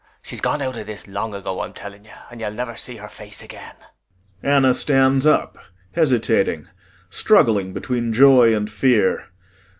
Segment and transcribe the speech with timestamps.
[0.23, 3.07] She's gone out of this long ago, I'm telling you, and you'll never see her
[3.07, 3.75] face again.
[4.41, 5.59] [ANNA stands up,
[5.93, 6.67] hesitating,
[7.11, 9.27] struggling between joy and fear.